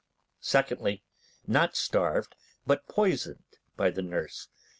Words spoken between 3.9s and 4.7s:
the nurse.